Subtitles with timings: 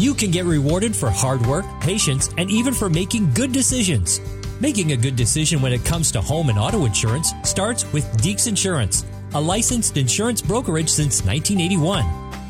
[0.00, 4.18] You can get rewarded for hard work, patience, and even for making good decisions.
[4.58, 8.48] Making a good decision when it comes to home and auto insurance starts with Deeks
[8.48, 12.06] Insurance, a licensed insurance brokerage since 1981.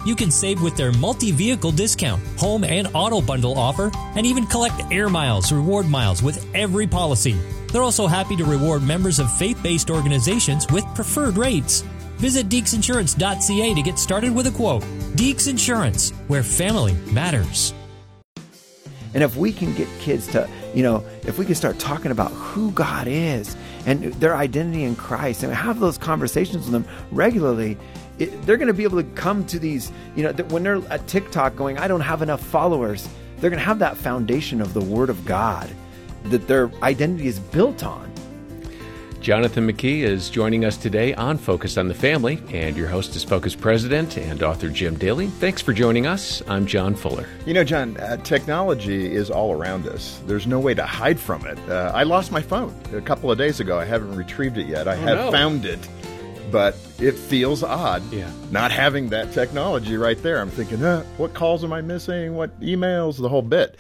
[0.07, 4.47] You can save with their multi vehicle discount, home and auto bundle offer, and even
[4.47, 7.37] collect air miles, reward miles with every policy.
[7.73, 11.83] They're also happy to reward members of faith based organizations with preferred rates.
[12.21, 14.83] Visit deeksinsurance.ca to get started with a quote.
[15.17, 17.73] Deeks Insurance, where family matters.
[19.15, 22.31] And if we can get kids to, you know, if we can start talking about
[22.33, 27.79] who God is and their identity in Christ and have those conversations with them regularly,
[28.19, 31.07] it, they're going to be able to come to these, you know, when they're at
[31.09, 33.09] TikTok going, I don't have enough followers,
[33.39, 35.71] they're going to have that foundation of the Word of God
[36.25, 38.13] that their identity is built on.
[39.21, 43.23] Jonathan McKee is joining us today on Focus on the Family, and your host is
[43.23, 45.27] Focus President and author Jim Daly.
[45.27, 46.43] Thanks for joining us.
[46.49, 47.27] I'm John Fuller.
[47.45, 50.19] You know, John, uh, technology is all around us.
[50.27, 51.59] There's no way to hide from it.
[51.69, 53.79] Uh, I lost my phone a couple of days ago.
[53.79, 54.89] I haven't retrieved it yet.
[54.89, 55.31] I oh, have no.
[55.31, 55.87] found it,
[56.51, 58.31] but it feels odd yeah.
[58.51, 60.41] not having that technology right there.
[60.41, 62.37] I'm thinking, uh, what calls am I missing?
[62.37, 63.21] What emails?
[63.21, 63.77] The whole bit.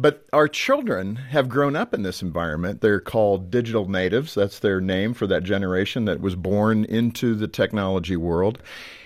[0.00, 2.80] But our children have grown up in this environment.
[2.80, 4.32] They're called digital natives.
[4.32, 8.62] That's their name for that generation that was born into the technology world.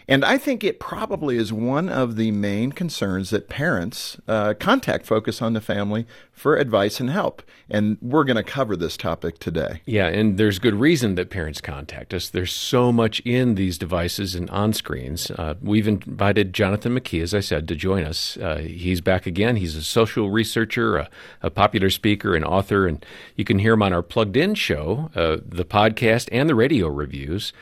[0.08, 5.06] And I think it probably is one of the main concerns that parents uh, contact
[5.06, 7.42] Focus on the Family for advice and help.
[7.70, 9.80] And we're going to cover this topic today.
[9.86, 12.28] Yeah, and there's good reason that parents contact us.
[12.28, 15.30] There's so much in these devices and on screens.
[15.30, 18.36] Uh, we've invited Jonathan McKee, as I said, to join us.
[18.36, 19.56] Uh, he's back again.
[19.56, 21.11] He's a social researcher, a,
[21.42, 22.86] a, popular speaker, and author.
[22.86, 23.05] And
[23.36, 26.89] you can hear him on our Plugged In show, uh, the podcast, and the radio
[26.89, 27.53] reviews.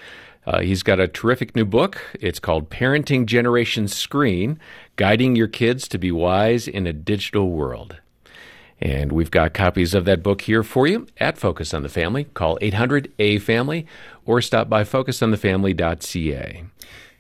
[0.47, 2.01] Uh, he's got a terrific new book.
[2.21, 4.59] It's called Parenting Generation Screen
[4.97, 7.97] Guiding Your Kids to Be Wise in a Digital World.
[8.81, 12.25] And we've got copies of that book here for you at Focus on the Family.
[12.25, 13.87] Call 800 A Family
[14.25, 16.65] or stop by focusonthefamily.ca.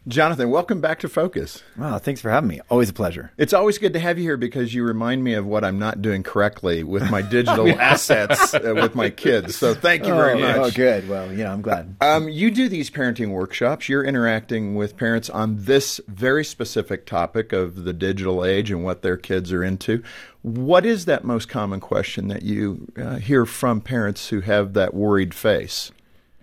[0.08, 1.62] Jonathan, welcome back to Focus.
[1.76, 2.60] Wow, thanks for having me.
[2.70, 3.32] Always a pleasure.
[3.36, 6.00] It's always good to have you here because you remind me of what I'm not
[6.00, 9.56] doing correctly with my digital assets uh, with my kids.
[9.56, 10.56] So thank you very oh, much.
[10.56, 11.06] Oh, good.
[11.06, 11.96] Well, you know, I'm glad.
[12.00, 13.90] Um, you do these parenting workshops.
[13.90, 19.02] You're interacting with parents on this very specific topic of the digital age and what
[19.02, 20.02] their kids are into.
[20.40, 24.94] What is that most common question that you uh, hear from parents who have that
[24.94, 25.92] worried face?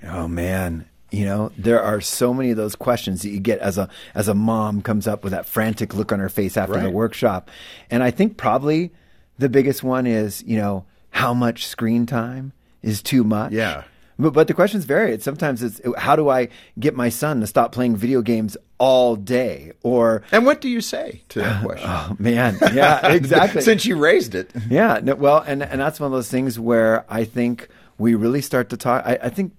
[0.03, 3.77] Oh man, you know, there are so many of those questions that you get as
[3.77, 6.83] a as a mom comes up with that frantic look on her face after right.
[6.83, 7.49] the workshop.
[7.89, 8.91] And I think probably
[9.37, 12.51] the biggest one is, you know, how much screen time
[12.81, 13.53] is too much?
[13.53, 13.83] Yeah.
[14.19, 15.17] But, but the questions vary.
[15.19, 19.73] Sometimes it's how do I get my son to stop playing video games all day?
[19.83, 21.89] Or and what do you say to that oh, question?
[21.89, 23.61] oh man, yeah, exactly.
[23.61, 24.99] Since you raised it, yeah.
[25.01, 28.69] No, well, and and that's one of those things where I think we really start
[28.69, 29.05] to talk.
[29.05, 29.53] I, I think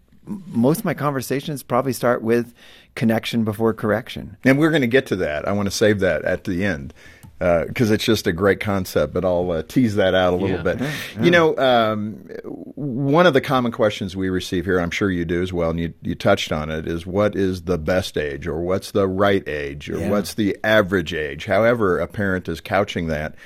[0.46, 2.54] most of my conversations probably start with
[2.94, 4.36] connection before correction.
[4.44, 5.46] And we're going to get to that.
[5.46, 6.92] I want to save that at the end
[7.38, 10.56] because uh, it's just a great concept, but I'll uh, tease that out a little
[10.56, 10.62] yeah.
[10.62, 10.80] bit.
[10.80, 11.22] Yeah, yeah.
[11.22, 15.40] You know, um, one of the common questions we receive here, I'm sure you do
[15.40, 18.60] as well, and you, you touched on it, is what is the best age, or
[18.60, 21.44] what's the right age, or what's the average age?
[21.46, 23.36] However, a parent is couching that,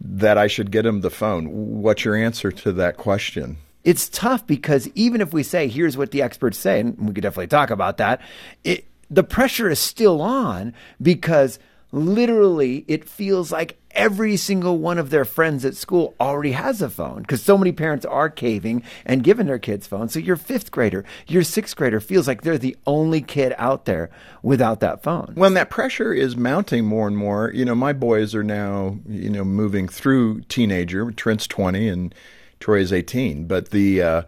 [0.00, 1.82] that I should get him the phone.
[1.82, 3.58] What's your answer to that question?
[3.84, 7.22] It's tough because even if we say, here's what the experts say, and we could
[7.22, 8.20] definitely talk about that,
[8.64, 11.58] it, the pressure is still on because
[11.92, 16.88] literally it feels like every single one of their friends at school already has a
[16.88, 20.12] phone because so many parents are caving and giving their kids phones.
[20.12, 24.10] So your fifth grader, your sixth grader feels like they're the only kid out there
[24.42, 25.34] without that phone.
[25.36, 27.50] Well, that pressure is mounting more and more.
[27.52, 31.10] You know, my boys are now, you know, moving through teenager.
[31.10, 32.14] Trent's 20 and
[32.60, 33.46] Troy is 18.
[33.46, 34.22] But the uh,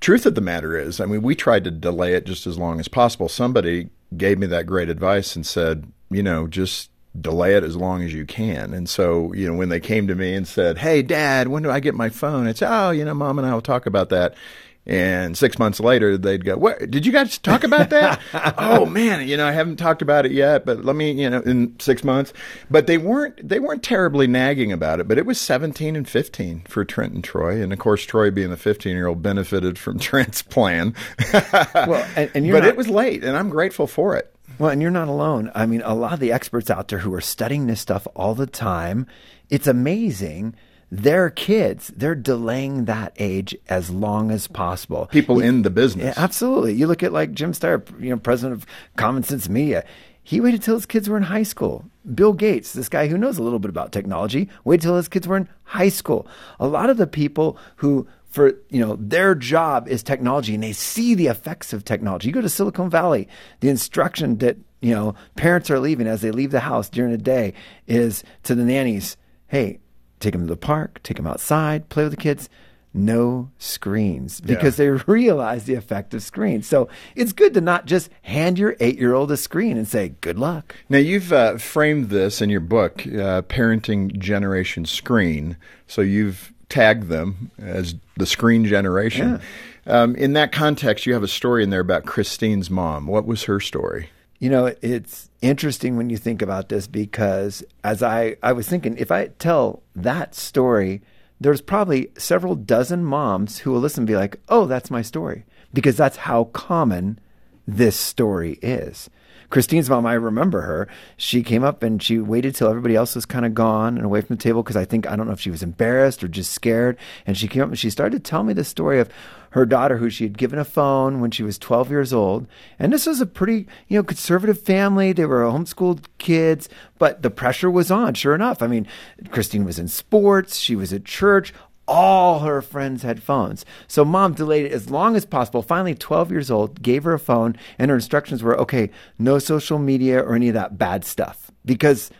[0.00, 2.78] truth of the matter is, I mean, we tried to delay it just as long
[2.78, 3.28] as possible.
[3.28, 8.02] Somebody gave me that great advice and said, you know, just delay it as long
[8.02, 8.72] as you can.
[8.72, 11.70] And so, you know, when they came to me and said, Hey, dad, when do
[11.70, 12.46] I get my phone?
[12.46, 14.34] I'd Oh, you know, mom and I will talk about that.
[14.84, 18.20] And six months later, they'd go, "What did you guys talk about that?"
[18.58, 21.40] oh man, you know, I haven't talked about it yet, but let me, you know,
[21.40, 22.32] in six months.
[22.68, 25.06] But they weren't they weren't terribly nagging about it.
[25.06, 28.50] But it was seventeen and fifteen for Trent and Troy, and of course, Troy being
[28.50, 30.96] the fifteen year old benefited from Trent's plan.
[31.32, 34.34] well, and, and but not, it was late, and I'm grateful for it.
[34.58, 35.52] Well, and you're not alone.
[35.54, 38.34] I mean, a lot of the experts out there who are studying this stuff all
[38.34, 39.06] the time,
[39.48, 40.56] it's amazing
[40.92, 45.06] their kids, they're delaying that age as long as possible.
[45.06, 46.14] People in the business.
[46.14, 46.74] Yeah, absolutely.
[46.74, 48.66] You look at like Jim Steyer, you know, president of
[48.96, 49.86] Common Sense Media.
[50.22, 51.86] He waited till his kids were in high school.
[52.14, 55.26] Bill Gates, this guy who knows a little bit about technology, waited till his kids
[55.26, 56.26] were in high school.
[56.60, 60.72] A lot of the people who for you know their job is technology and they
[60.74, 62.28] see the effects of technology.
[62.28, 63.28] You go to Silicon Valley,
[63.60, 67.18] the instruction that you know parents are leaving as they leave the house during the
[67.18, 67.54] day
[67.86, 69.16] is to the nannies,
[69.46, 69.78] "Hey,
[70.22, 72.48] take them to the park, take them outside, play with the kids."
[72.94, 74.84] no screens because yeah.
[74.84, 76.66] they realize the effect of screens.
[76.66, 80.10] So it's good to not just hand your eight year old a screen and say,
[80.20, 80.76] good luck.
[80.88, 85.56] Now, you've uh, framed this in your book, uh, Parenting Generation Screen.
[85.86, 89.40] So you've tagged them as the screen generation.
[89.86, 90.02] Yeah.
[90.02, 93.06] Um, in that context, you have a story in there about Christine's mom.
[93.06, 94.10] What was her story?
[94.42, 98.96] You know, it's interesting when you think about this because as I, I was thinking,
[98.98, 101.00] if I tell that story,
[101.40, 105.44] there's probably several dozen moms who will listen and be like, oh, that's my story.
[105.72, 107.20] Because that's how common
[107.68, 109.08] this story is.
[109.52, 110.88] Christine's mom, I remember her.
[111.18, 114.22] She came up and she waited till everybody else was kind of gone and away
[114.22, 116.52] from the table because I think, I don't know if she was embarrassed or just
[116.52, 116.96] scared.
[117.26, 119.10] And she came up and she started to tell me the story of
[119.50, 122.46] her daughter who she had given a phone when she was 12 years old.
[122.78, 125.12] And this was a pretty, you know, conservative family.
[125.12, 128.62] They were homeschooled kids, but the pressure was on, sure enough.
[128.62, 128.86] I mean,
[129.32, 131.52] Christine was in sports, she was at church
[131.88, 133.64] all her friends had phones.
[133.88, 135.62] So mom delayed it as long as possible.
[135.62, 139.78] Finally, 12 years old, gave her a phone, and her instructions were okay, no social
[139.78, 141.50] media or any of that bad stuff.
[141.64, 142.10] Because,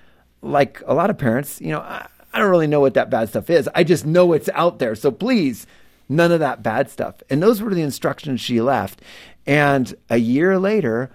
[0.41, 3.29] like a lot of parents, you know, I, I don't really know what that bad
[3.29, 3.69] stuff is.
[3.75, 4.94] I just know it's out there.
[4.94, 5.67] So please,
[6.08, 7.23] none of that bad stuff.
[7.31, 9.03] And those were the instructions she left.
[9.47, 11.11] And a year later,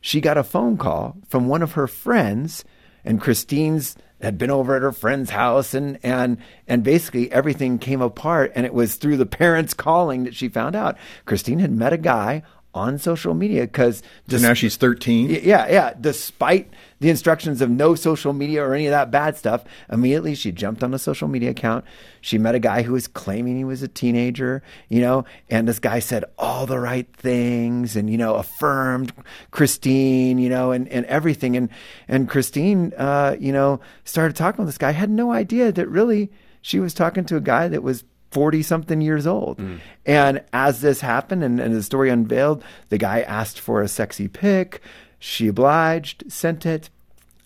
[0.00, 2.64] she got a phone call from one of her friends,
[3.04, 6.38] and Christine's had been over at her friend's house and and
[6.68, 10.76] and basically everything came apart and it was through the parents calling that she found
[10.76, 10.96] out.
[11.26, 12.42] Christine had met a guy
[12.74, 16.72] on social media because so now she's 13 yeah yeah despite
[17.02, 20.84] the instructions of no social media or any of that bad stuff immediately she jumped
[20.84, 21.84] on a social media account
[22.20, 25.80] she met a guy who was claiming he was a teenager you know and this
[25.80, 29.12] guy said all the right things and you know affirmed
[29.50, 31.68] christine you know and, and everything and
[32.06, 36.30] and christine uh, you know started talking with this guy had no idea that really
[36.60, 39.58] she was talking to a guy that was 40 something years old.
[39.58, 39.80] Mm.
[40.06, 44.26] And as this happened and, and the story unveiled, the guy asked for a sexy
[44.26, 44.80] pic.
[45.24, 46.90] She obliged, sent it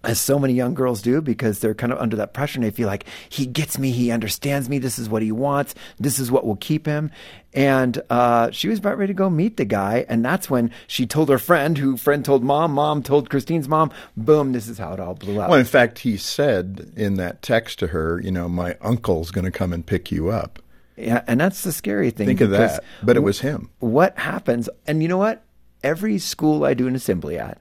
[0.02, 2.70] as so many young girls do because they're kind of under that pressure and they
[2.70, 6.30] feel like he gets me, he understands me, this is what he wants, this is
[6.30, 7.10] what will keep him.
[7.52, 11.06] And uh, she was about ready to go meet the guy, and that's when she
[11.06, 14.94] told her friend, who friend told mom, mom told Christine's mom, boom, this is how
[14.94, 15.50] it all blew up.
[15.50, 19.44] Well, in fact, he said in that text to her, you know, my uncle's going
[19.44, 20.62] to come and pick you up.
[20.96, 22.26] Yeah, and that's the scary thing.
[22.26, 22.82] Think of that.
[23.02, 23.68] But it was him.
[23.80, 24.70] What happens?
[24.86, 25.42] And you know what?
[25.82, 27.60] Every school I do an assembly at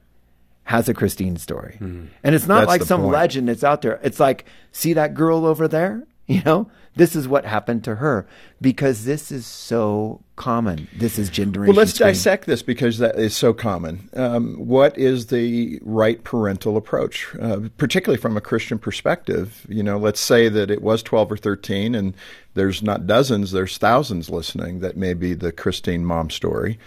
[0.66, 1.78] has a Christine story.
[1.80, 2.10] Mm.
[2.24, 3.14] And it's not like some point.
[3.14, 4.00] legend that's out there.
[4.04, 6.06] It's like, see that girl over there?
[6.28, 8.26] You know, this is what happened to her
[8.60, 10.88] because this is so common.
[10.98, 11.68] This is generation.
[11.68, 12.08] Well, let's screen.
[12.08, 14.10] dissect this because that is so common.
[14.16, 19.68] Um, what is the right parental approach, uh, particularly from a Christian perspective?
[19.70, 22.16] You know, let's say that it was twelve or thirteen, and
[22.56, 26.80] there's not dozens, there's thousands listening that may be the Christine mom story.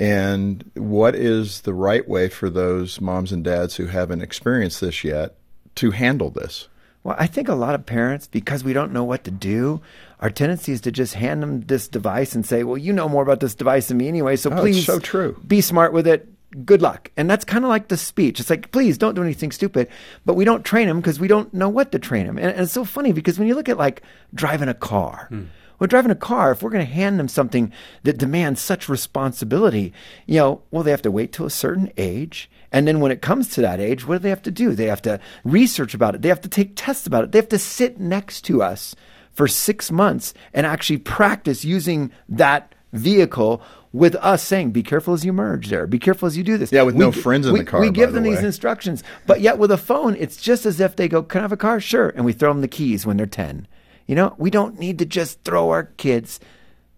[0.00, 5.04] And what is the right way for those moms and dads who haven't experienced this
[5.04, 5.36] yet
[5.76, 6.68] to handle this?
[7.04, 9.82] Well, I think a lot of parents, because we don't know what to do,
[10.20, 13.22] our tendency is to just hand them this device and say, "Well, you know more
[13.22, 15.38] about this device than me anyway, so oh, please, so true.
[15.46, 16.28] Be smart with it.
[16.66, 18.38] Good luck." And that's kind of like the speech.
[18.38, 19.88] It's like, "Please don't do anything stupid,"
[20.26, 22.36] but we don't train them because we don't know what to train them.
[22.36, 24.02] And, and, it's so funny because when you look at like
[24.34, 25.26] driving a car.
[25.30, 25.44] Hmm.
[25.80, 27.72] Well, driving a car, if we're going to hand them something
[28.04, 29.92] that demands such responsibility,
[30.26, 33.22] you know, well, they have to wait till a certain age and then when it
[33.22, 34.74] comes to that age, what do they have to do?
[34.74, 36.22] They have to research about it.
[36.22, 37.32] They have to take tests about it.
[37.32, 38.94] They have to sit next to us
[39.32, 45.24] for six months and actually practice using that vehicle with us saying, be careful as
[45.24, 45.86] you merge there.
[45.86, 46.70] Be careful as you do this.
[46.70, 47.80] Yeah, with we, no friends in we, the car.
[47.80, 49.02] We give them the these instructions.
[49.26, 51.56] But yet with a phone, it's just as if they go, can I have a
[51.56, 51.80] car?
[51.80, 52.10] Sure.
[52.10, 53.66] And we throw them the keys when they're 10.
[54.10, 56.40] You know, we don't need to just throw our kids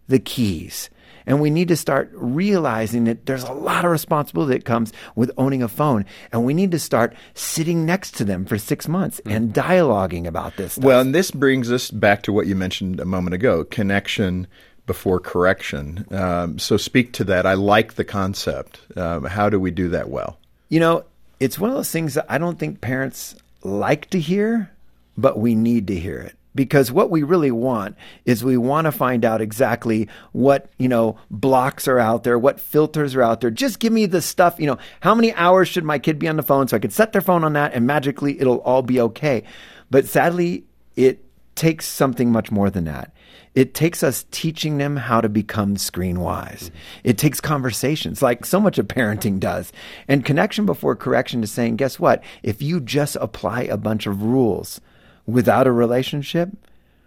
[0.08, 0.88] the keys.
[1.26, 5.30] And we need to start realizing that there's a lot of responsibility that comes with
[5.36, 6.06] owning a phone.
[6.32, 9.36] And we need to start sitting next to them for six months mm.
[9.36, 10.72] and dialoguing about this.
[10.72, 10.84] Stuff.
[10.84, 14.46] Well, and this brings us back to what you mentioned a moment ago connection
[14.86, 16.06] before correction.
[16.12, 17.44] Um, so speak to that.
[17.44, 18.80] I like the concept.
[18.96, 20.38] Um, how do we do that well?
[20.70, 21.04] You know,
[21.40, 24.70] it's one of those things that I don't think parents like to hear,
[25.18, 28.92] but we need to hear it because what we really want is we want to
[28.92, 33.50] find out exactly what you know blocks are out there what filters are out there
[33.50, 36.36] just give me the stuff you know how many hours should my kid be on
[36.36, 39.00] the phone so i could set their phone on that and magically it'll all be
[39.00, 39.42] okay
[39.90, 40.64] but sadly
[40.96, 43.14] it takes something much more than that
[43.54, 46.70] it takes us teaching them how to become screen wise.
[47.04, 49.72] It takes conversations like so much of parenting does.
[50.08, 52.24] And connection before correction is saying, guess what?
[52.42, 54.80] If you just apply a bunch of rules
[55.26, 56.50] without a relationship,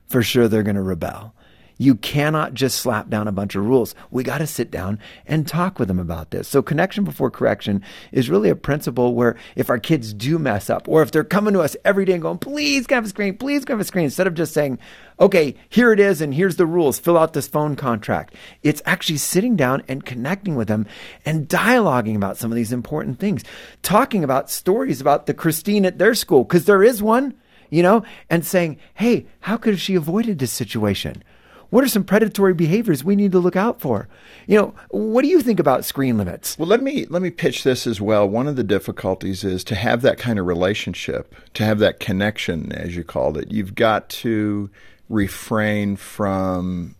[0.07, 1.33] for sure they're going to rebel.
[1.77, 3.95] You cannot just slap down a bunch of rules.
[4.09, 6.47] We got to sit down and talk with them about this.
[6.47, 10.87] So, connection before correction is really a principle where if our kids do mess up,
[10.87, 13.65] or if they're coming to us every day and going, please have a screen, please
[13.67, 14.79] have a screen, instead of just saying,
[15.19, 18.35] okay, here it is and here's the rules, fill out this phone contract.
[18.63, 20.85] It's actually sitting down and connecting with them
[21.25, 23.43] and dialoguing about some of these important things,
[23.81, 27.33] talking about stories about the Christine at their school, because there is one,
[27.69, 31.23] you know, and saying, hey, how could she avoided this situation?
[31.69, 34.07] What are some predatory behaviors we need to look out for?
[34.47, 36.57] You know, what do you think about screen limits?
[36.57, 38.29] Well, let me let me pitch this as well.
[38.29, 42.71] One of the difficulties is to have that kind of relationship, to have that connection,
[42.71, 43.51] as you called it.
[43.51, 44.69] You've got to
[45.09, 46.95] refrain from,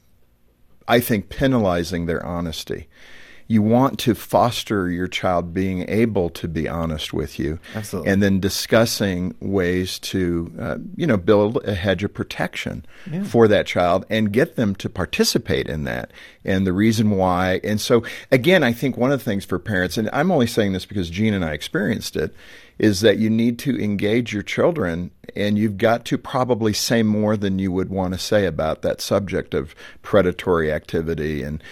[0.87, 2.87] I think, penalizing their honesty
[3.47, 8.11] you want to foster your child being able to be honest with you Absolutely.
[8.11, 13.23] and then discussing ways to uh, you know build a hedge of protection yeah.
[13.23, 16.11] for that child and get them to participate in that
[16.43, 19.97] and the reason why and so again i think one of the things for parents
[19.97, 22.33] and i'm only saying this because jean and i experienced it
[22.77, 27.37] is that you need to engage your children and you've got to probably say more
[27.37, 31.63] than you would want to say about that subject of predatory activity and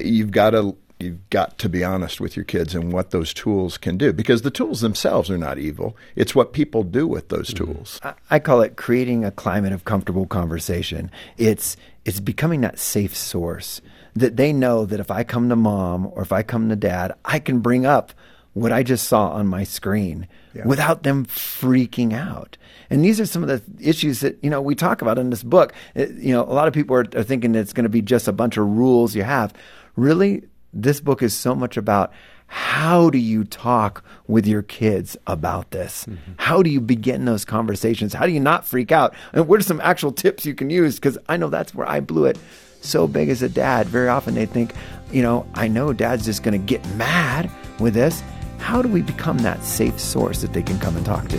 [0.00, 3.76] you've got to you've got to be honest with your kids and what those tools
[3.76, 5.96] can do because the tools themselves are not evil.
[6.16, 7.72] It's what people do with those mm-hmm.
[7.72, 8.00] tools.
[8.30, 11.10] I call it creating a climate of comfortable conversation.
[11.36, 13.80] It's it's becoming that safe source
[14.14, 17.14] that they know that if I come to mom or if I come to dad,
[17.24, 18.12] I can bring up
[18.54, 20.66] what I just saw on my screen yeah.
[20.66, 22.58] without them freaking out.
[22.90, 25.42] And these are some of the issues that, you know, we talk about in this
[25.42, 25.72] book.
[25.94, 28.28] It, you know, a lot of people are, are thinking it's going to be just
[28.28, 29.54] a bunch of rules you have.
[29.96, 30.42] Really,
[30.72, 32.12] this book is so much about
[32.46, 36.04] how do you talk with your kids about this?
[36.04, 36.32] Mm-hmm.
[36.36, 38.12] How do you begin those conversations?
[38.12, 39.14] How do you not freak out?
[39.32, 40.96] And what are some actual tips you can use?
[40.96, 42.38] Because I know that's where I blew it
[42.82, 43.86] so big as a dad.
[43.86, 44.74] Very often they think,
[45.10, 47.50] you know, I know dad's just going to get mad
[47.80, 48.22] with this.
[48.58, 51.36] How do we become that safe source that they can come and talk to?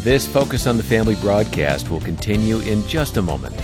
[0.00, 3.54] This Focus on the Family broadcast will continue in just a moment.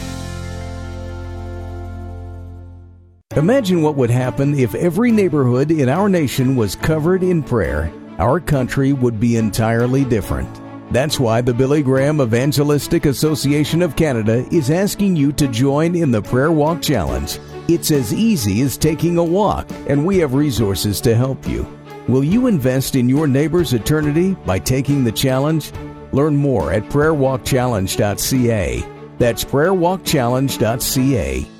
[3.36, 7.92] Imagine what would happen if every neighborhood in our nation was covered in prayer.
[8.18, 10.48] Our country would be entirely different.
[10.90, 16.10] That's why the Billy Graham Evangelistic Association of Canada is asking you to join in
[16.10, 17.38] the Prayer Walk Challenge.
[17.68, 21.66] It's as easy as taking a walk, and we have resources to help you.
[22.08, 25.72] Will you invest in your neighbor's eternity by taking the challenge?
[26.12, 28.82] Learn more at prayerwalkchallenge.ca.
[29.18, 31.55] That's prayerwalkchallenge.ca.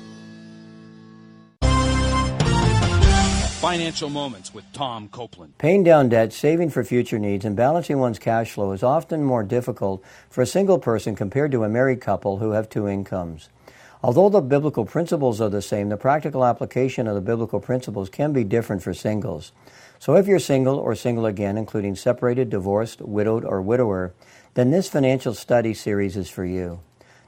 [3.57, 5.57] Financial Moments with Tom Copeland.
[5.57, 9.41] Paying down debt, saving for future needs, and balancing one's cash flow is often more
[9.41, 13.49] difficult for a single person compared to a married couple who have two incomes.
[14.03, 18.31] Although the biblical principles are the same, the practical application of the biblical principles can
[18.31, 19.53] be different for singles.
[19.97, 24.13] So if you're single or single again, including separated, divorced, widowed, or widower,
[24.53, 26.79] then this financial study series is for you.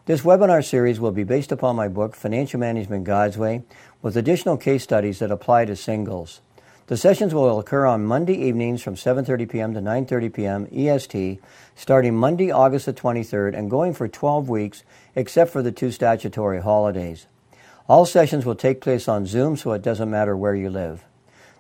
[0.10, 3.62] This webinar series will be based upon my book, Financial Management God's Way,
[4.02, 6.42] with additional case studies that apply to singles.
[6.88, 9.74] The sessions will occur on Monday evenings from 7:30 p.m.
[9.76, 10.68] to 9:30 p.m.
[10.74, 11.40] EST,
[11.76, 14.84] starting Monday, August the 23rd and going for 12 weeks
[15.16, 17.28] except for the two statutory holidays.
[17.88, 21.04] All sessions will take place on Zoom so it doesn't matter where you live.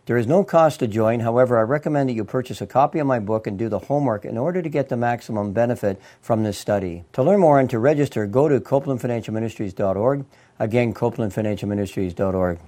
[0.10, 1.19] There is no cost to join.
[1.19, 4.25] However, I recommend that you purchase a copy of my book and do the homework
[4.25, 7.03] in order to get the maximum benefit from this study.
[7.13, 10.25] To learn more and to register, go to CopelandFinancialMinistries.org.
[10.60, 12.60] Again, CopelandFinancialMinistries.org.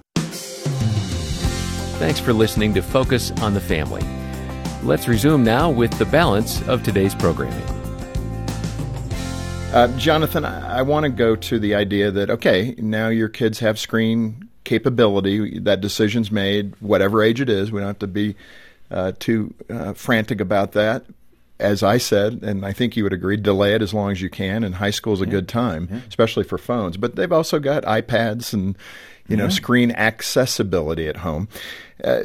[1.98, 4.02] Thanks for listening to Focus on the Family.
[4.82, 7.62] Let's resume now with the balance of today's programming.
[9.72, 13.58] Uh, Jonathan, I, I want to go to the idea that, okay, now your kids
[13.60, 15.58] have screen capability.
[15.60, 17.70] That decision's made, whatever age it is.
[17.70, 18.36] We don't have to be
[18.90, 21.04] uh, too uh, frantic about that.
[21.62, 24.28] As I said, and I think you would agree, delay it as long as you
[24.28, 24.64] can.
[24.64, 25.30] And high school is a yeah.
[25.30, 26.00] good time, yeah.
[26.08, 26.96] especially for phones.
[26.96, 28.76] But they've also got iPads and
[29.28, 29.50] you know yeah.
[29.50, 31.48] screen accessibility at home.
[32.02, 32.22] Uh,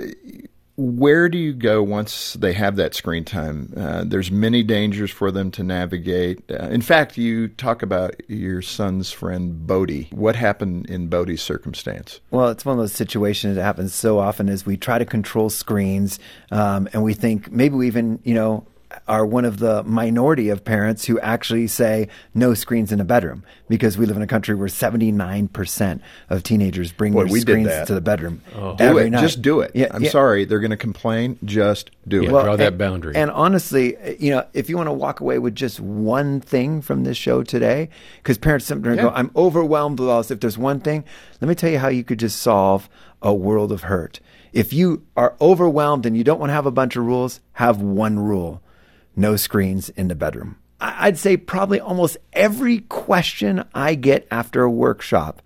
[0.78, 3.74] where do you go once they have that screen time?
[3.76, 6.44] Uh, there's many dangers for them to navigate.
[6.52, 10.08] Uh, in fact, you talk about your son's friend Bodie.
[10.12, 12.22] What happened in Bodie's circumstance?
[12.30, 15.50] Well, it's one of those situations that happens so often as we try to control
[15.50, 16.20] screens,
[16.52, 18.68] um, and we think maybe we even, you know,
[19.08, 23.44] are one of the minority of parents who actually say no screens in a bedroom
[23.68, 27.94] because we live in a country where 79% of teenagers bring Boy, their screens to
[27.94, 28.76] the bedroom oh.
[28.76, 29.10] Do every it.
[29.12, 29.22] night.
[29.22, 29.72] Just do it.
[29.74, 30.10] Yeah, I'm yeah.
[30.10, 30.46] sorry.
[30.46, 31.38] They're going to complain.
[31.44, 32.32] Just do Yeah, it.
[32.32, 33.16] draw that and- boundary.
[33.16, 37.04] And honestly, you know, if you want to walk away with just one thing from
[37.04, 40.32] this show today, because parents sometimes go, I'm overwhelmed with all this.
[40.32, 41.04] If there's one thing,
[41.42, 42.90] let me tell you how you could just solve
[43.22, 44.20] a world of hurt.
[44.54, 47.82] If you are overwhelmed and you don't want to have a bunch of rules, have
[47.82, 48.62] one rule
[49.18, 50.58] no screens in the bedroom.
[50.80, 55.42] I'd say probably almost every question I get after a workshop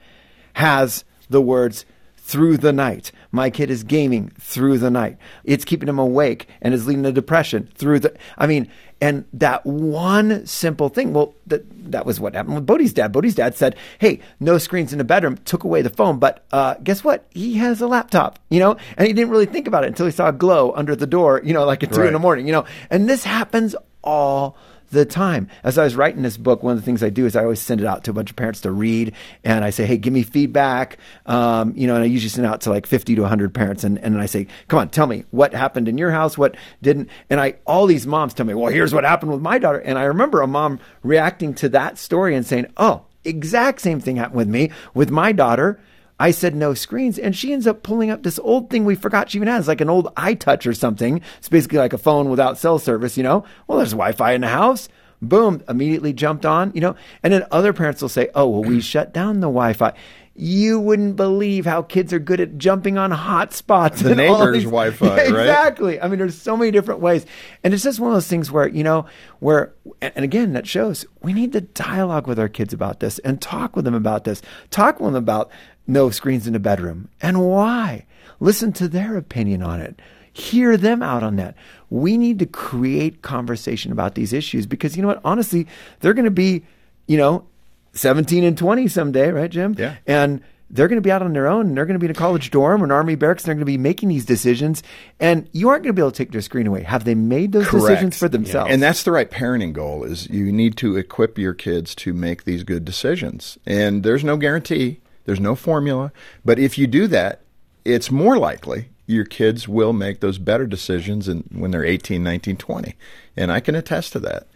[0.54, 1.86] has the words
[2.18, 3.12] through the night.
[3.32, 5.18] My kid is gaming through the night.
[5.44, 8.16] It's keeping him awake and is leading to depression through the.
[8.38, 8.70] I mean,
[9.01, 11.12] and that one simple thing.
[11.12, 13.12] Well, that that was what happened with Bodie's dad.
[13.12, 16.75] Bodie's dad said, "Hey, no screens in the bedroom." Took away the phone, but uh,
[16.84, 17.25] guess what?
[17.31, 20.12] He has a laptop, you know, and he didn't really think about it until he
[20.12, 22.53] saw a glow under the door, you know, like at two in the morning, you
[22.53, 22.65] know.
[22.89, 24.55] And this happens all
[24.92, 25.48] the time.
[25.64, 27.60] As I was writing this book, one of the things I do is I always
[27.60, 30.14] send it out to a bunch of parents to read, and I say, "Hey, give
[30.14, 33.24] me feedback." Um, you know, and I usually send it out to like fifty to
[33.24, 36.38] hundred parents, and and I say, "Come on, tell me what happened in your house,
[36.38, 39.58] what didn't." And I all these moms tell me, "Well, here's what happened with my
[39.58, 44.00] daughter," and I remember a mom reacting to that story and saying, "Oh, exact same
[44.00, 45.80] thing happened with me with my daughter."
[46.22, 49.32] I said no screens, and she ends up pulling up this old thing we forgot
[49.32, 51.22] she even has, like an old iTouch or something.
[51.40, 53.44] It's basically like a phone without cell service, you know?
[53.68, 54.88] Well, there's Wi Fi in the house.
[55.24, 56.96] Boom, immediately jumped on, you know?
[57.24, 59.94] And then other parents will say, oh, well, we shut down the Wi Fi.
[60.34, 63.98] You wouldn't believe how kids are good at jumping on hotspots.
[64.01, 65.28] The neighbor's these- Wi-Fi, Yeah, right?
[65.30, 66.00] Exactly.
[66.01, 67.25] I mean, there's so many different ways.
[67.66, 69.06] And it's just one of those things where, you know,
[69.40, 73.42] where, and again, that shows we need to dialogue with our kids about this and
[73.42, 74.42] talk with them about this.
[74.70, 75.51] Talk with them about
[75.88, 78.06] no screens in the bedroom and why.
[78.40, 80.00] Listen to their opinion on it.
[80.34, 81.56] Hear them out on that.
[81.90, 85.22] We need to create conversation about these issues because, you know what?
[85.26, 85.68] Honestly,
[86.00, 86.64] they're going to be,
[87.08, 87.46] you know,
[87.94, 89.76] 17 and 20 someday, right, Jim?
[89.78, 89.98] Yeah.
[90.08, 92.12] And they're going to be out on their own and they're going to be in
[92.12, 93.44] a college dorm or an army barracks.
[93.44, 94.82] And they're going to be making these decisions
[95.20, 96.84] and you aren't going to be able to take their screen away.
[96.84, 98.72] Have they made those decisions for themselves?
[98.72, 102.46] And that's the right parenting goal is you need to equip your kids to make
[102.46, 103.58] these good decisions.
[103.66, 106.12] And there's no guarantee, there's no formula,
[106.44, 107.42] but if you do that,
[107.86, 112.57] it's more likely your kids will make those better decisions in, when they're 18, 19,
[112.57, 112.96] 20.
[113.36, 114.48] And I can attest to that.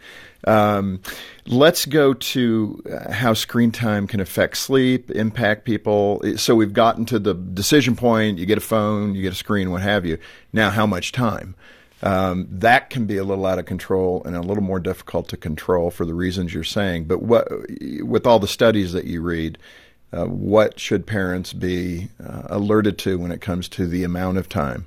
[0.46, 1.00] Um,
[1.46, 6.22] let's go to uh, how screen time can affect sleep, impact people.
[6.36, 8.38] So we've gotten to the decision point.
[8.38, 10.18] You get a phone, you get a screen, what have you.
[10.52, 11.54] Now, how much time?
[12.02, 15.36] Um, that can be a little out of control and a little more difficult to
[15.36, 17.04] control for the reasons you're saying.
[17.04, 17.48] But what,
[18.02, 19.58] with all the studies that you read,
[20.16, 24.48] uh, what should parents be uh, alerted to when it comes to the amount of
[24.48, 24.86] time?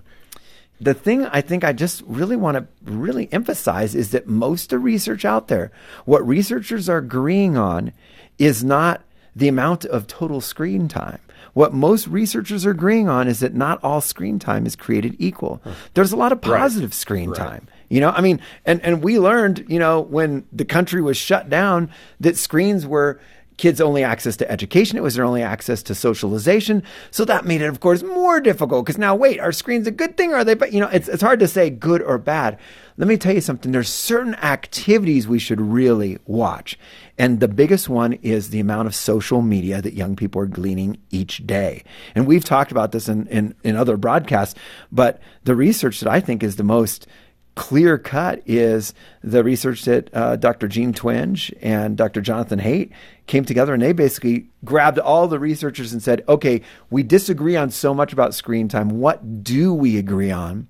[0.81, 4.83] the thing I think I just really want to really emphasize is that most of
[4.83, 5.71] research out there,
[6.05, 7.91] what researchers are agreeing on
[8.37, 9.01] is not
[9.35, 11.19] the amount of total screen time.
[11.53, 15.61] What most researchers are agreeing on is that not all screen time is created equal.
[15.93, 17.67] There's a lot of positive screen time.
[17.89, 21.49] You know, I mean, and, and we learned, you know, when the country was shut
[21.49, 21.89] down
[22.19, 23.19] that screens were
[23.59, 24.97] kids only access to education.
[24.97, 26.81] It was their only access to socialization.
[27.11, 30.15] So that made it, of course, more difficult because now, wait, are screens a good
[30.15, 30.31] thing?
[30.31, 32.57] Or are they, but you know, it's, it's hard to say good or bad.
[32.95, 33.73] Let me tell you something.
[33.73, 36.79] There's certain activities we should really watch.
[37.17, 40.97] And the biggest one is the amount of social media that young people are gleaning
[41.09, 41.83] each day.
[42.15, 44.57] And we've talked about this in, in, in other broadcasts,
[44.89, 47.07] but the research that I think is the most
[47.55, 50.67] clear cut is the research that uh, Dr.
[50.67, 52.21] Jean Twenge and Dr.
[52.21, 52.91] Jonathan Haidt
[53.27, 57.69] came together and they basically grabbed all the researchers and said, okay, we disagree on
[57.69, 58.89] so much about screen time.
[58.89, 60.67] What do we agree on?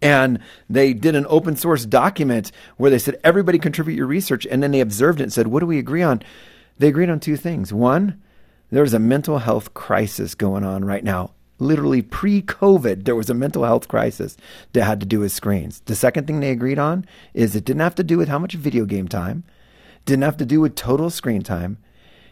[0.00, 4.46] And they did an open source document where they said, everybody contribute your research.
[4.46, 6.22] And then they observed it and said, what do we agree on?
[6.78, 7.72] They agreed on two things.
[7.72, 8.20] One,
[8.70, 13.34] there's a mental health crisis going on right now literally pre COVID, there was a
[13.34, 14.36] mental health crisis
[14.72, 15.80] that had to do with screens.
[15.86, 18.54] The second thing they agreed on is it didn't have to do with how much
[18.54, 19.44] video game time,
[20.04, 21.78] didn't have to do with total screen time.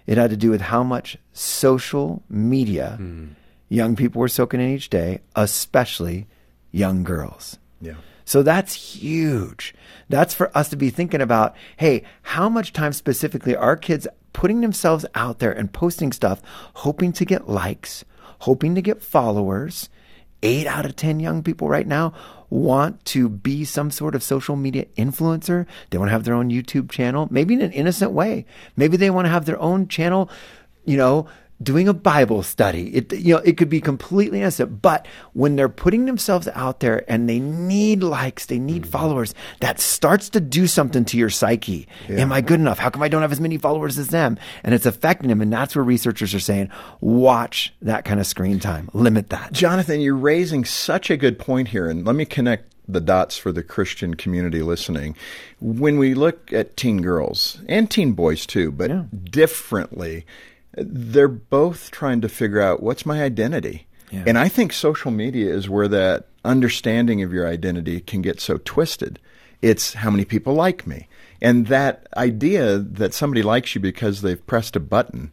[0.06, 3.26] It had to do with how much social media hmm.
[3.68, 6.26] young people were soaking in each day, especially
[6.70, 7.58] young girls.
[7.80, 7.94] Yeah.
[8.24, 9.74] So that's huge.
[10.08, 14.60] That's for us to be thinking about hey, how much time specifically are kids putting
[14.60, 16.42] themselves out there and posting stuff,
[16.74, 18.04] hoping to get likes,
[18.40, 19.88] hoping to get followers,
[20.42, 22.12] eight out of 10 young people right now
[22.50, 25.66] want to be some sort of social media influencer.
[25.90, 28.46] They want to have their own YouTube channel, maybe in an innocent way.
[28.76, 30.30] Maybe they want to have their own channel,
[30.84, 31.26] you know,
[31.62, 32.94] doing a Bible study.
[32.94, 37.10] It you know, it could be completely innocent, but when they're putting themselves out there
[37.10, 38.90] and they need likes, they need mm-hmm.
[38.90, 41.88] followers, that starts to do something to your psyche.
[42.08, 42.18] Yeah.
[42.18, 42.78] Am I good enough?
[42.78, 44.38] How come I don't have as many followers as them?
[44.64, 48.60] And it's affecting them and that's where researchers are saying, watch that kind of screen
[48.60, 48.90] time.
[48.92, 49.52] Limit that.
[49.52, 53.50] Jonathan, you're raising such a good point here and let me connect the dots for
[53.50, 55.16] the Christian community listening.
[55.60, 59.04] When we look at teen girls and teen boys too, but yeah.
[59.24, 60.24] differently,
[60.76, 63.86] they're both trying to figure out what's my identity.
[64.10, 64.24] Yeah.
[64.26, 68.58] And I think social media is where that understanding of your identity can get so
[68.64, 69.18] twisted.
[69.62, 71.08] It's how many people like me.
[71.42, 75.32] And that idea that somebody likes you because they've pressed a button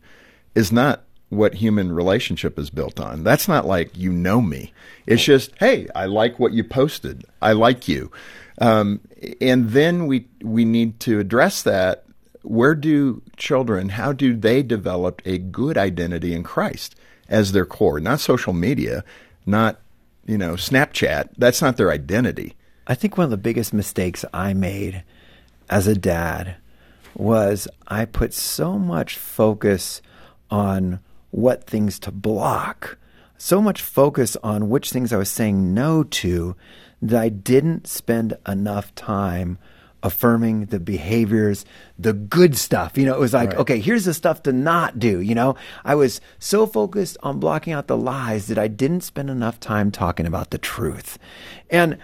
[0.55, 3.23] is not what human relationship is built on.
[3.23, 4.73] That's not like you know me.
[5.05, 7.25] It's just, hey, I like what you posted.
[7.41, 8.11] I like you.
[8.59, 9.01] Um,
[9.41, 12.05] and then we we need to address that
[12.43, 16.95] where do children, how do they develop a good identity in Christ
[17.27, 17.99] as their core?
[17.99, 19.03] Not social media,
[19.45, 19.79] not,
[20.25, 21.29] you know, Snapchat.
[21.37, 22.55] That's not their identity.
[22.85, 25.03] I think one of the biggest mistakes I made
[25.69, 26.57] as a dad
[27.15, 30.01] was I put so much focus
[30.51, 30.99] on
[31.31, 32.97] what things to block,
[33.37, 36.55] so much focus on which things I was saying no to
[37.01, 39.57] that I didn't spend enough time
[40.03, 41.65] affirming the behaviors,
[41.97, 42.97] the good stuff.
[42.97, 43.59] You know, it was like, right.
[43.59, 45.21] okay, here's the stuff to not do.
[45.21, 49.29] You know, I was so focused on blocking out the lies that I didn't spend
[49.29, 51.17] enough time talking about the truth.
[51.69, 51.97] And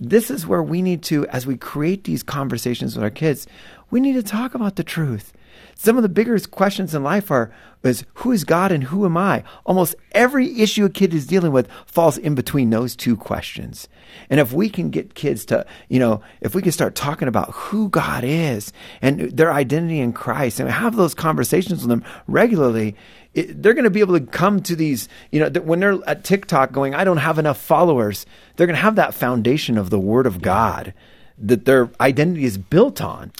[0.00, 3.46] this is where we need to, as we create these conversations with our kids,
[3.90, 5.32] we need to talk about the truth.
[5.74, 9.16] Some of the biggest questions in life are is who is God and who am
[9.16, 9.44] I?
[9.66, 13.88] Almost every issue a kid is dealing with falls in between those two questions.
[14.30, 17.50] And if we can get kids to, you know, if we can start talking about
[17.52, 22.96] who God is and their identity in Christ and have those conversations with them regularly,
[23.34, 26.24] it, they're going to be able to come to these, you know, when they're at
[26.24, 28.24] TikTok going, I don't have enough followers,
[28.56, 30.94] they're going to have that foundation of the Word of God
[31.36, 33.32] that their identity is built on.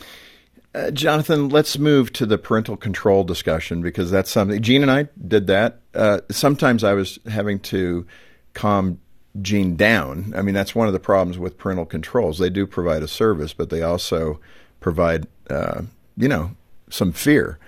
[0.75, 4.61] Uh, Jonathan, let's move to the parental control discussion because that's something.
[4.61, 5.81] Jean and I did that.
[5.95, 8.05] Uh, sometimes I was having to
[8.55, 8.99] calm
[9.41, 10.33] Jean down.
[10.37, 12.39] I mean, that's one of the problems with parental controls.
[12.39, 14.41] They do provide a service, but they also
[14.81, 15.83] provide, uh,
[16.17, 16.57] you know,
[16.91, 17.59] some fear,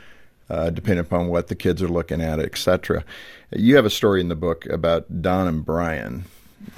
[0.50, 3.04] uh, depending upon what the kids are looking at, etc.
[3.52, 6.24] You have a story in the book about Don and Brian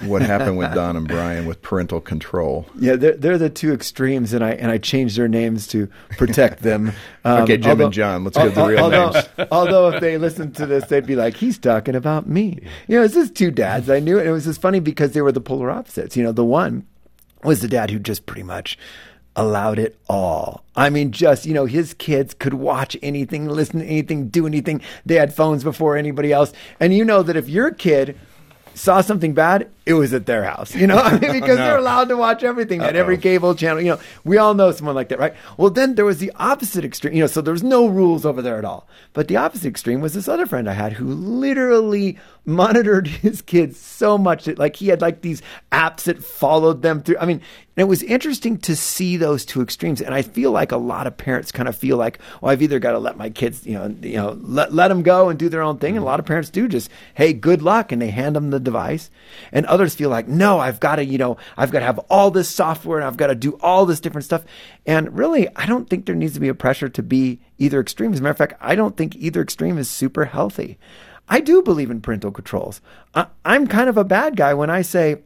[0.03, 2.67] what happened with Don and Brian with parental control.
[2.79, 6.63] Yeah, they're, they're the two extremes, and I and I changed their names to protect
[6.63, 6.93] them.
[7.25, 8.25] Um, okay, Jim although, and John.
[8.25, 9.29] Let's get the real although, names.
[9.51, 13.05] although if they listened to this, they'd be like, "He's talking about me." You know,
[13.05, 13.91] it's just two dads.
[13.91, 14.27] I knew it.
[14.27, 16.17] It was just funny because they were the polar opposites.
[16.17, 16.87] You know, the one
[17.45, 18.79] was the dad who just pretty much
[19.37, 20.65] allowed it all.
[20.75, 24.81] I mean, just, you know, his kids could watch anything, listen to anything, do anything.
[25.07, 26.53] They had phones before anybody else.
[26.81, 28.19] And you know that if your kid
[28.79, 31.65] saw something bad, it was at their house, you know, I mean, oh, because no.
[31.65, 33.81] they're allowed to watch everything at every cable channel.
[33.83, 35.35] You know, we all know someone like that, right?
[35.57, 38.41] Well, then there was the opposite extreme, you know, so there was no rules over
[38.41, 38.89] there at all.
[39.13, 43.79] But the opposite extreme was this other friend I had who literally monitored his kids
[43.79, 47.19] so much that like he had like these apps that followed them through.
[47.21, 47.41] I mean,
[47.79, 50.01] and it was interesting to see those two extremes.
[50.01, 52.81] And I feel like a lot of parents kind of feel like, well, I've either
[52.81, 55.49] got to let my kids, you know, you know, let, let them go and do
[55.49, 55.91] their own thing.
[55.91, 56.07] And a mm-hmm.
[56.07, 57.93] lot of parents do just, hey, good luck.
[57.93, 59.13] And they hand them the device.
[59.53, 62.33] And others feel like, no, I've got to, you know, I've got to have all
[62.33, 64.45] this software and I've got to do all this different stuff.
[64.85, 68.13] And really, I don't think there needs to be a pressure to be either extreme.
[68.13, 70.79] As a matter of fact, I don't think either extreme is super healthy.
[71.29, 72.81] I do believe in parental controls.
[73.15, 75.23] I, I'm kind of a bad guy when I say,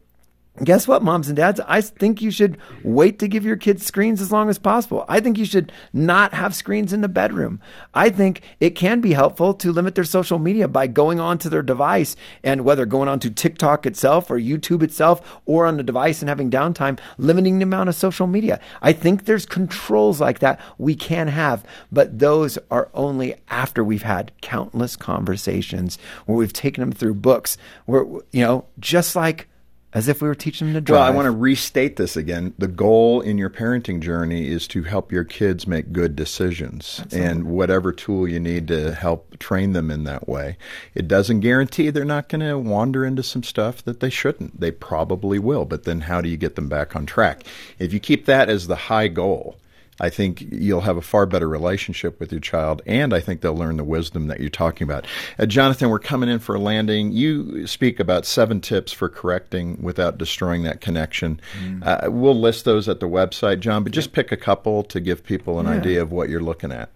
[0.63, 1.61] Guess what, moms and dads?
[1.67, 5.07] I think you should wait to give your kids screens as long as possible.
[5.09, 7.59] I think you should not have screens in the bedroom.
[7.95, 11.63] I think it can be helpful to limit their social media by going onto their
[11.63, 16.29] device and whether going onto TikTok itself or YouTube itself or on the device and
[16.29, 18.61] having downtime, limiting the amount of social media.
[18.83, 24.03] I think there's controls like that we can have, but those are only after we've
[24.03, 29.49] had countless conversations where we've taken them through books where, you know, just like
[29.95, 31.01] as if we were teaching them to drive.
[31.01, 32.55] Well, I want to restate this again.
[32.59, 37.31] The goal in your parenting journey is to help your kids make good decisions Absolutely.
[37.31, 40.57] and whatever tool you need to help train them in that way.
[40.95, 44.61] It doesn't guarantee they're not going to wander into some stuff that they shouldn't.
[44.61, 47.45] They probably will, but then how do you get them back on track?
[47.79, 49.57] If you keep that as the high goal,
[50.01, 53.55] I think you'll have a far better relationship with your child, and I think they'll
[53.55, 55.07] learn the wisdom that you're talking about.
[55.39, 57.13] Uh, Jonathan, we're coming in for a landing.
[57.13, 61.41] You speak about seven tips for correcting without destroying that connection.
[61.63, 61.87] Mm.
[61.87, 65.23] Uh, we'll list those at the website, John, but just pick a couple to give
[65.23, 65.73] people an yeah.
[65.73, 66.91] idea of what you're looking at.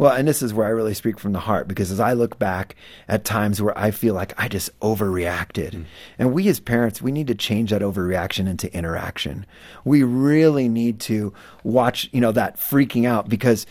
[0.00, 2.38] Well, and this is where I really speak from the heart because as I look
[2.38, 2.74] back
[3.06, 5.84] at times where I feel like I just overreacted, mm.
[6.18, 9.44] and we as parents, we need to change that overreaction into interaction.
[9.84, 11.34] We really need to
[11.64, 13.66] watch, you know, that freaking out because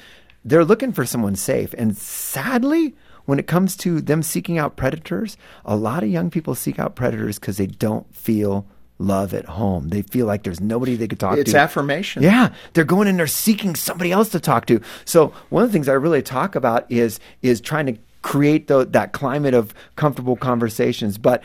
[0.45, 1.73] they're looking for someone safe.
[1.79, 6.53] And sadly, when it comes to them seeking out predators, a lot of young people
[6.53, 8.67] seek out predators because they don't feel
[8.99, 9.89] love at home.
[9.89, 11.51] They feel like there's nobody they could talk it's to.
[11.51, 12.21] It's affirmation.
[12.21, 14.81] Yeah, they're going and they're seeking somebody else to talk to.
[15.05, 18.85] So one of the things I really talk about is is trying to create the,
[18.85, 21.17] that climate of comfortable conversations.
[21.17, 21.41] But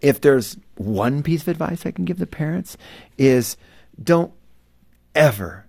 [0.00, 2.76] if there's one piece of advice I can give the parents
[3.16, 3.56] is
[4.00, 4.32] don't
[5.14, 5.64] ever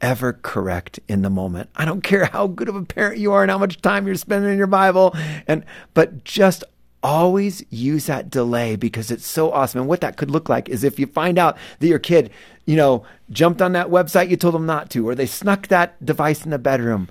[0.00, 1.68] ever correct in the moment.
[1.74, 4.14] I don't care how good of a parent you are and how much time you're
[4.14, 5.14] spending in your Bible
[5.46, 6.64] and but just
[7.02, 9.80] always use that delay because it's so awesome.
[9.80, 12.30] And what that could look like is if you find out that your kid,
[12.66, 16.04] you know, jumped on that website you told them not to, or they snuck that
[16.04, 17.08] device in the bedroom.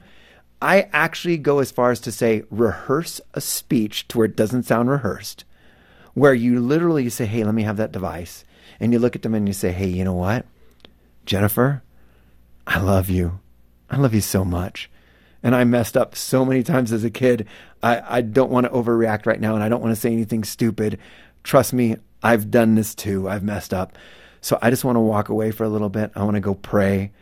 [0.62, 4.63] I actually go as far as to say rehearse a speech to where it doesn't
[4.63, 5.45] sound rehearsed,
[6.15, 8.43] where you literally say, Hey, let me have that device.
[8.80, 10.45] And you look at them and you say, Hey, you know what?
[11.26, 11.84] Jennifer,
[12.65, 13.39] I love you.
[13.89, 14.89] I love you so much
[15.48, 17.48] and I messed up so many times as a kid.
[17.82, 20.44] I, I don't want to overreact right now and I don't want to say anything
[20.44, 21.00] stupid.
[21.44, 23.30] Trust me, I've done this too.
[23.30, 23.98] I've messed up.
[24.42, 26.12] So I just want to walk away for a little bit.
[26.18, 27.14] I want to go pray.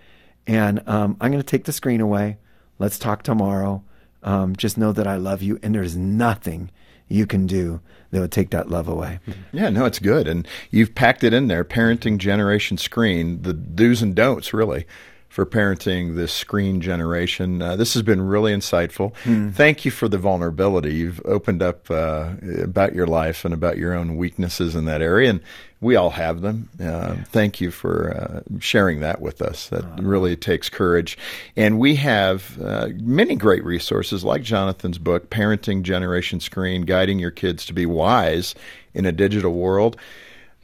[0.48, 2.40] And um, I'm going to take the screen away.
[2.80, 3.84] Let's talk tomorrow.
[4.24, 6.72] Um, just know that I love you and there's nothing
[7.08, 9.20] you can do that would take that love away.
[9.52, 10.28] Yeah, no, it's good.
[10.28, 14.88] And you've packed it in there parenting generation screen, the do's and don'ts, really
[15.36, 17.62] for parenting this screen generation.
[17.62, 19.14] Uh, this has been really insightful.
[19.26, 19.54] Mm.
[19.54, 20.96] Thank you for the vulnerability.
[20.96, 25.32] You've opened up uh, about your life and about your own weaknesses in that area,
[25.32, 25.42] and
[25.82, 26.70] we all have them.
[26.80, 27.24] Uh, yeah.
[27.26, 29.68] Thank you for uh, sharing that with us.
[29.68, 31.18] That really takes courage.
[31.58, 37.32] And we have uh, many great resources like Jonathan's book, Parenting Generation Screen Guiding Your
[37.32, 38.56] Kids to Be Wise
[38.94, 39.98] in a Digital World.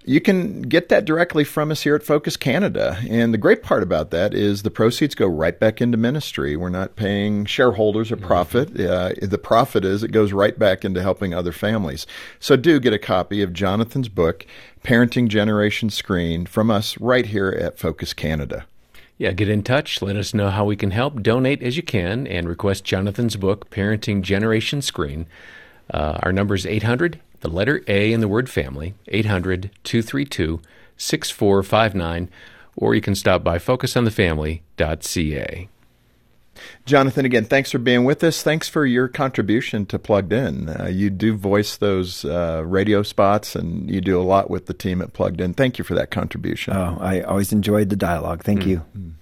[0.03, 2.97] You can get that directly from us here at Focus Canada.
[3.07, 6.55] And the great part about that is the proceeds go right back into ministry.
[6.55, 8.73] We're not paying shareholders a profit.
[8.73, 9.23] Mm-hmm.
[9.23, 12.07] Uh, the profit is it goes right back into helping other families.
[12.39, 14.45] So do get a copy of Jonathan's book,
[14.83, 18.65] Parenting Generation Screen, from us right here at Focus Canada.
[19.19, 20.01] Yeah, get in touch.
[20.01, 21.21] Let us know how we can help.
[21.21, 25.27] Donate as you can and request Jonathan's book, Parenting Generation Screen.
[25.93, 30.61] Uh, our number is 800 the letter A in the word family, 800 232
[30.97, 32.29] 6459,
[32.75, 35.69] or you can stop by focusonthefamily.ca.
[36.85, 38.43] Jonathan, again, thanks for being with us.
[38.43, 40.69] Thanks for your contribution to Plugged In.
[40.69, 44.73] Uh, you do voice those uh, radio spots, and you do a lot with the
[44.73, 45.53] team at Plugged In.
[45.53, 46.73] Thank you for that contribution.
[46.73, 48.43] Oh, I always enjoyed the dialogue.
[48.43, 48.99] Thank mm-hmm.
[48.99, 49.13] you.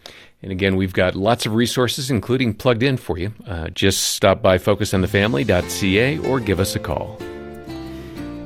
[0.41, 3.33] And again, we've got lots of resources, including Plugged In for you.
[3.45, 7.19] Uh, just stop by focusonthefamily.ca or give us a call.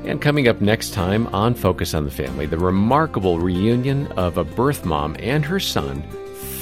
[0.06, 4.44] And coming up next time on Focus on the Family, the remarkable reunion of a
[4.44, 6.02] birth mom and her son,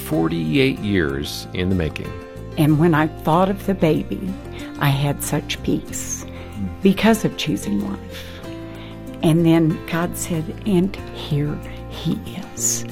[0.05, 2.09] 48 years in the making.
[2.57, 4.33] And when I thought of the baby,
[4.79, 6.25] I had such peace
[6.81, 8.29] because of choosing life.
[9.23, 11.53] And then God said, and here
[11.89, 12.13] he
[12.53, 12.85] is.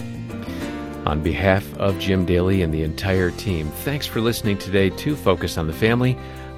[1.05, 5.57] On behalf of Jim Daly and the entire team, thanks for listening today to Focus
[5.57, 6.17] on the Family.